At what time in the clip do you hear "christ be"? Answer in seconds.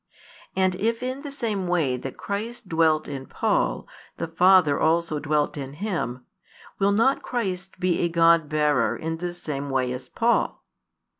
7.21-7.99